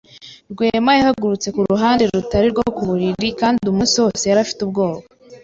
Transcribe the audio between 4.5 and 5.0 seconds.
ubwoba.